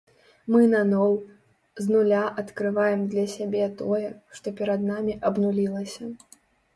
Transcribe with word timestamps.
Мы 0.53 0.61
наноў, 0.69 1.11
з 1.87 1.91
нуля 1.95 2.21
адкрываем 2.41 3.03
для 3.11 3.25
сябе 3.33 3.67
тое, 3.81 4.07
што 4.39 4.47
перад 4.63 4.81
намі 4.93 5.13
абнулілася. 5.31 6.09